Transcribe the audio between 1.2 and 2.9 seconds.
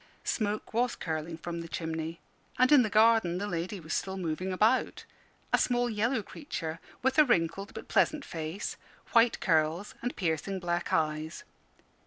from the chimney, and in the